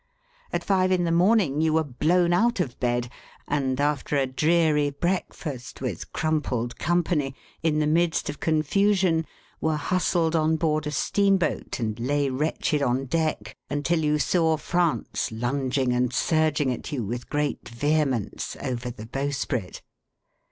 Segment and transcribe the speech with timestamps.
[0.51, 3.07] At five in the morning you were blown out of bed,
[3.47, 9.27] and after a dreary breakfast, with crumpled company, in the midst of confusion,
[9.59, 15.31] were hustled on board a steamboat and lay wretched on deck until you saw France
[15.31, 19.83] lunging and surging at you with great vehemence over the bowsprit.